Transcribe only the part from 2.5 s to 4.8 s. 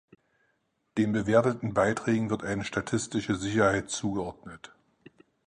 statistische Sicherheit zugeordnet.